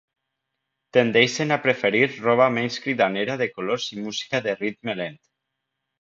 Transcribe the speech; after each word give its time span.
Tendeixen 0.97 1.55
a 1.55 1.59
preferir 1.67 2.09
roba 2.15 2.49
menys 2.57 2.79
cridanera 2.87 3.39
de 3.43 3.51
colors 3.59 3.89
i 3.97 4.01
música 4.07 4.45
de 4.47 4.57
ritme 4.63 4.97
lent. 5.03 5.25